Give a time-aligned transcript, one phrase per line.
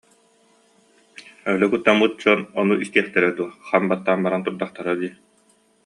[1.53, 5.13] Өлө куттаммыт дьон ону истиэхтэрэ дуо, хам баттаан баран турдахтара дии